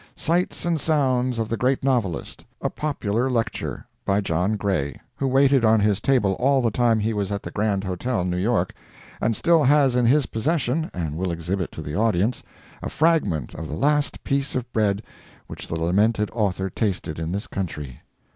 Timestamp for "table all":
6.01-6.59